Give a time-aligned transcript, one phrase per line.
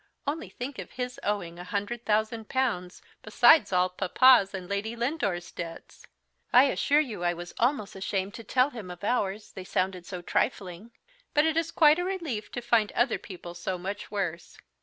[0.25, 5.51] Only think of his owing a hundred thousand pounds, besides all papa's and Lady Lindore's
[5.51, 6.07] debts!
[6.51, 10.23] I assure you I was almost ashamed to tell him of ours, they sounded so
[10.23, 10.89] trifling;
[11.35, 14.57] but it is quite a relief to find other people so much worse.